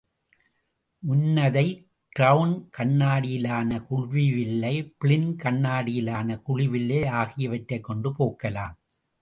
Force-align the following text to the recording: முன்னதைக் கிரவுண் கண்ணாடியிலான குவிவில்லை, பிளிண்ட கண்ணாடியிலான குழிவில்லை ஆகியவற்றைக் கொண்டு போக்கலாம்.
முன்னதைக் 0.99 1.89
கிரவுண் 2.19 2.69
கண்ணாடியிலான 2.77 3.85
குவிவில்லை, 3.89 4.93
பிளிண்ட 5.03 5.39
கண்ணாடியிலான 5.43 6.41
குழிவில்லை 6.47 7.07
ஆகியவற்றைக் 7.09 7.83
கொண்டு 7.83 8.13
போக்கலாம். 8.19 8.75